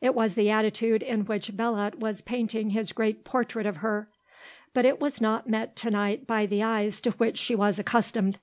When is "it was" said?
0.00-0.36, 4.84-5.20